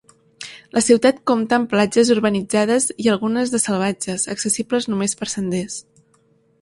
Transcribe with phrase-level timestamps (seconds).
[0.77, 5.79] La ciutat compta amb platges urbanitzades i algunes de salvatges, accessibles només per senders.